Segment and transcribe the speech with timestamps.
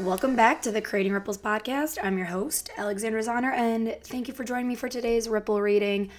[0.00, 1.96] Welcome back to the Creating Ripples podcast.
[2.02, 6.10] I'm your host, Alexandra Zahner, and thank you for joining me for today's Ripple reading.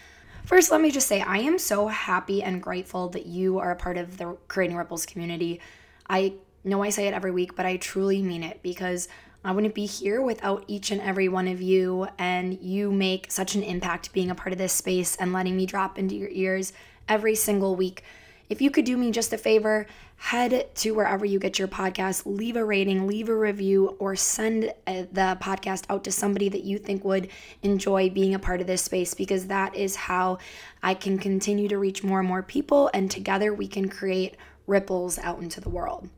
[0.45, 3.75] First, let me just say I am so happy and grateful that you are a
[3.75, 5.61] part of the Creating Ripples community.
[6.09, 9.09] I know I say it every week, but I truly mean it because
[9.45, 13.53] I wouldn't be here without each and every one of you, and you make such
[13.53, 16.73] an impact being a part of this space and letting me drop into your ears
[17.07, 18.03] every single week.
[18.49, 22.23] If you could do me just a favor, head to wherever you get your podcast,
[22.25, 26.63] leave a rating, leave a review, or send uh, the podcast out to somebody that
[26.63, 27.27] you think would
[27.61, 30.37] enjoy being a part of this space because that is how
[30.81, 35.19] I can continue to reach more and more people, and together we can create ripples
[35.19, 36.09] out into the world.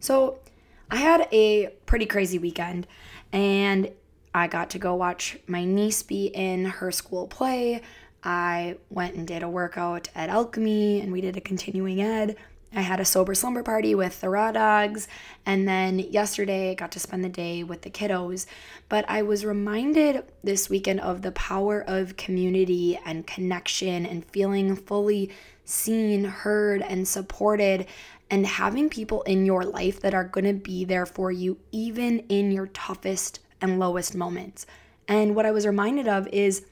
[0.00, 0.38] So,
[0.90, 2.86] I had a pretty crazy weekend,
[3.32, 3.90] and
[4.34, 7.82] I got to go watch my niece be in her school play.
[8.22, 12.36] I went and did a workout at Alchemy and we did a continuing ed.
[12.72, 15.08] I had a sober slumber party with the raw dogs,
[15.44, 18.46] and then yesterday I got to spend the day with the kiddos.
[18.88, 24.76] But I was reminded this weekend of the power of community and connection and feeling
[24.76, 25.30] fully
[25.64, 27.86] seen, heard, and supported,
[28.30, 32.20] and having people in your life that are going to be there for you, even
[32.28, 34.64] in your toughest and lowest moments.
[35.08, 36.66] And what I was reminded of is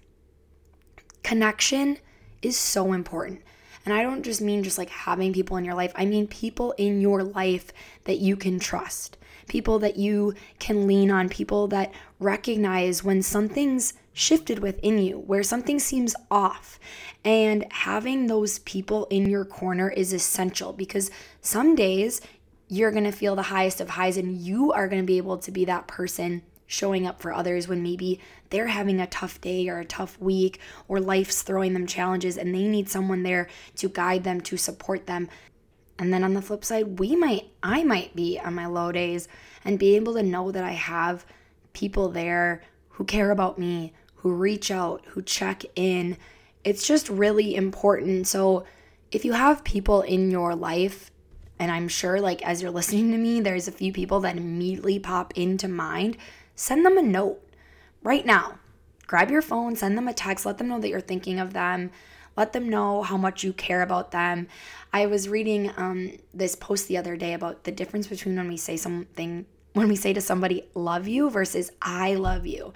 [1.28, 1.98] connection
[2.40, 3.42] is so important.
[3.84, 6.72] And I don't just mean just like having people in your life, I mean people
[6.78, 7.70] in your life
[8.04, 13.92] that you can trust, people that you can lean on, people that recognize when something's
[14.14, 16.80] shifted within you, where something seems off.
[17.26, 21.10] And having those people in your corner is essential because
[21.42, 22.22] some days
[22.68, 25.36] you're going to feel the highest of highs and you are going to be able
[25.36, 29.68] to be that person showing up for others when maybe they're having a tough day
[29.68, 33.88] or a tough week or life's throwing them challenges and they need someone there to
[33.88, 35.28] guide them, to support them.
[35.98, 39.28] And then on the flip side, we might, I might be on my low days
[39.64, 41.26] and be able to know that I have
[41.72, 46.18] people there who care about me, who reach out, who check in.
[46.64, 48.26] It's just really important.
[48.26, 48.64] So
[49.10, 51.10] if you have people in your life,
[51.58, 54.98] and I'm sure like as you're listening to me, there's a few people that immediately
[54.98, 56.18] pop into mind
[56.58, 57.40] send them a note
[58.02, 58.58] right now.
[59.06, 61.90] Grab your phone, send them a text, let them know that you're thinking of them.
[62.36, 64.48] Let them know how much you care about them.
[64.92, 68.56] I was reading um, this post the other day about the difference between when we
[68.56, 72.72] say something, when we say to somebody, love you versus I love you.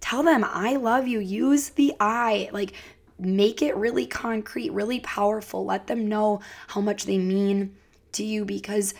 [0.00, 1.18] Tell them, I love you.
[1.18, 2.50] Use the I.
[2.52, 2.74] Like,
[3.18, 5.64] make it really concrete, really powerful.
[5.64, 7.74] Let them know how much they mean
[8.12, 8.94] to you because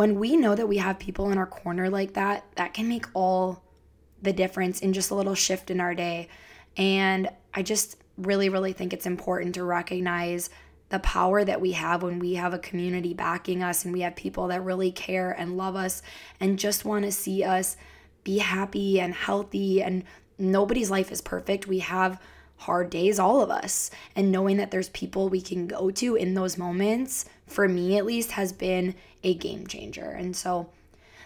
[0.00, 3.04] when we know that we have people in our corner like that, that can make
[3.12, 3.62] all
[4.22, 6.26] the difference in just a little shift in our day.
[6.78, 10.48] And I just really, really think it's important to recognize
[10.88, 14.16] the power that we have when we have a community backing us and we have
[14.16, 16.00] people that really care and love us
[16.40, 17.76] and just want to see us
[18.24, 19.82] be happy and healthy.
[19.82, 20.04] And
[20.38, 21.66] nobody's life is perfect.
[21.66, 22.18] We have
[22.60, 23.90] hard days, all of us.
[24.14, 28.04] And knowing that there's people we can go to in those moments, for me at
[28.04, 28.94] least, has been
[29.24, 30.10] a game changer.
[30.10, 30.68] And so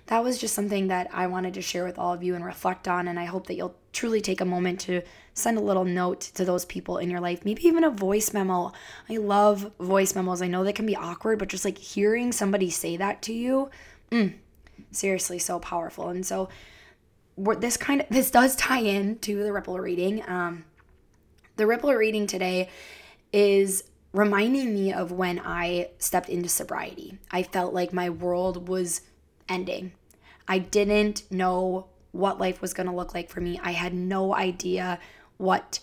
[0.07, 2.87] that was just something that I wanted to share with all of you and reflect
[2.87, 3.09] on.
[3.09, 5.03] And I hope that you'll truly take a moment to
[5.33, 8.73] send a little note to those people in your life, maybe even a voice memo.
[9.09, 10.41] I love voice memos.
[10.41, 13.71] I know they can be awkward, but just like hearing somebody say that to you,
[14.13, 14.35] mm,
[14.93, 16.11] seriously, so powerful.
[16.11, 16.49] And so,
[17.37, 20.23] this kind of this does tie in to the ripple reading.
[20.29, 20.65] Um,
[21.57, 22.69] the ripple reading today
[23.33, 27.19] is reminding me of when I stepped into sobriety.
[27.31, 29.03] I felt like my world was
[29.49, 29.93] ending.
[30.47, 33.59] I didn't know what life was going to look like for me.
[33.63, 35.01] I had no idea
[35.37, 35.81] what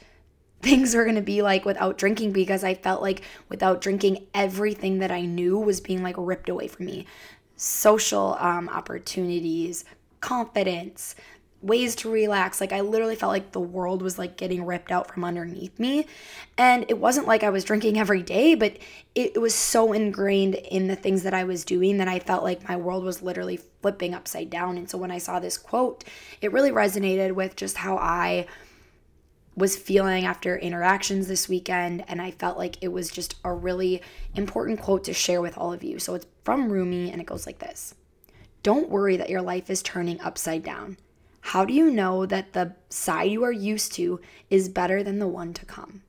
[0.62, 5.00] things were going to be like without drinking because I felt like without drinking, everything
[5.00, 7.06] that I knew was being like ripped away from me.
[7.58, 9.84] Social um, opportunities,
[10.20, 11.16] confidence,
[11.62, 12.60] ways to relax.
[12.60, 16.08] Like I literally felt like the world was like getting ripped out from underneath me.
[16.58, 18.78] And it wasn't like I was drinking every day, but
[19.14, 22.44] it, it, was so ingrained in the things that I was doing that I felt
[22.44, 24.78] like my world was literally flipping upside down.
[24.78, 26.04] And so when I saw this quote,
[26.42, 28.48] it really resonated with just how I
[29.56, 34.02] was feeling after interactions this weekend and I felt like it was just a really
[34.34, 36.00] important quote to share with all of you.
[36.00, 37.94] So it's from Rumi and it goes like this.
[38.64, 40.98] Don't worry that your life is turning upside down.
[41.42, 45.28] How do you know that the side you are used to is better than the
[45.28, 46.04] one to come?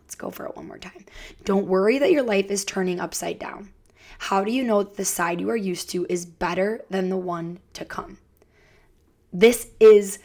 [0.00, 1.04] Let's go for it one more time.
[1.44, 3.70] Don't worry that your life is turning upside down.
[4.18, 7.16] How do you know that the side you are used to is better than the
[7.16, 8.18] one to come?
[9.32, 10.18] This is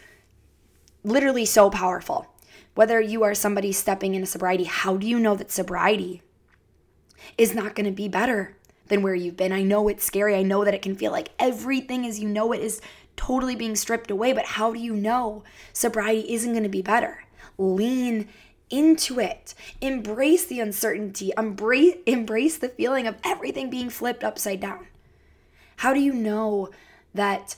[1.04, 2.28] literally so powerful.
[2.76, 6.22] Whether you are somebody stepping into sobriety, how do you know that sobriety
[7.38, 8.56] is not going to be better
[8.88, 9.52] than where you've been?
[9.52, 10.36] I know it's scary.
[10.36, 12.82] I know that it can feel like everything as you know it is
[13.16, 14.34] totally being stripped away.
[14.34, 15.44] But how do you know
[15.74, 17.24] sobriety isn't going to be better?
[17.58, 18.28] Lean
[18.70, 19.54] into it.
[19.82, 21.32] Embrace the uncertainty.
[21.38, 24.88] Embrace, embrace the feeling of everything being flipped upside down.
[25.78, 26.70] How do you know
[27.14, 27.56] that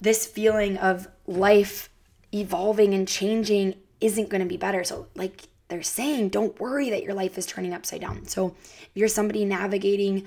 [0.00, 1.88] this feeling of life
[2.32, 4.84] evolving and changing isn't going to be better?
[4.84, 8.26] So, like they're saying, don't worry that your life is turning upside down.
[8.26, 10.26] So, if you're somebody navigating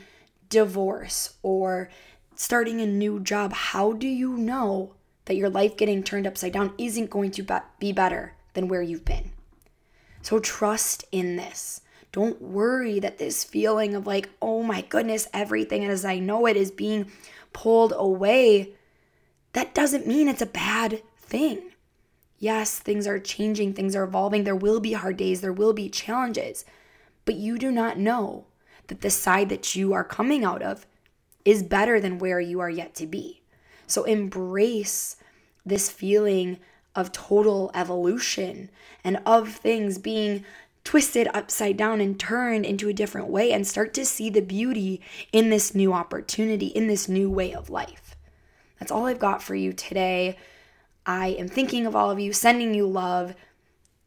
[0.50, 1.90] divorce or
[2.36, 4.94] starting a new job, how do you know
[5.26, 9.06] that your life getting turned upside down isn't going to be better than where you've
[9.06, 9.32] been?
[10.22, 11.82] So trust in this.
[12.12, 16.56] Don't worry that this feeling of like, oh my goodness, everything as I know it
[16.56, 17.12] is being
[17.54, 18.74] pulled away.
[19.54, 21.72] That doesn't mean it's a bad thing.
[22.38, 24.44] Yes, things are changing, things are evolving.
[24.44, 26.66] There will be hard days, there will be challenges,
[27.26, 28.46] but you do not know
[28.88, 30.86] that the side that you are coming out of
[31.46, 33.42] is better than where you are yet to be.
[33.88, 35.18] So embrace
[35.66, 36.60] this feeling
[36.96, 38.70] of total evolution
[39.04, 40.46] and of things being
[40.84, 45.02] twisted upside down and turned into a different way and start to see the beauty
[45.32, 48.16] in this new opportunity, in this new way of life.
[48.80, 50.38] That's all I've got for you today.
[51.06, 53.36] I am thinking of all of you, sending you love,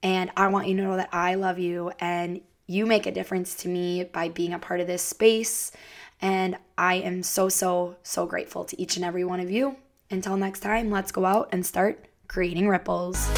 [0.03, 3.55] and I want you to know that I love you and you make a difference
[3.57, 5.73] to me by being a part of this space.
[6.21, 9.77] And I am so, so, so grateful to each and every one of you.
[10.11, 13.29] Until next time, let's go out and start creating ripples.